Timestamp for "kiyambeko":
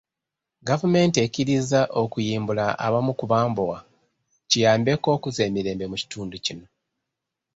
4.49-5.07